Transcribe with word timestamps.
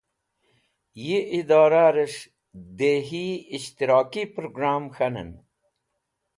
Yi 1.03 1.19
Idora 1.39 1.85
res̃h 1.95 2.21
Dehi 2.77 3.25
Ishtiraki 3.57 4.23
program 4.35 4.83
k̃hanen 4.93 5.31